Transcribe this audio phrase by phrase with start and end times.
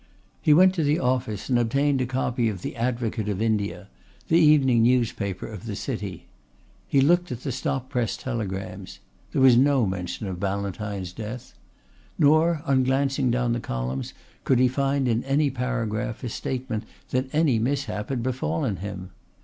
[0.41, 3.87] He went to the office and obtained a copy of The Advocate of India,
[4.29, 6.25] the evening newspaper of the city.
[6.87, 8.97] He looked at the stop press telegrams.
[9.31, 11.53] There was no mention of Ballantyne's death.
[12.17, 17.27] Nor on glancing down the columns could he find in any paragraph a statement that
[17.31, 19.11] any mishap had befallen him.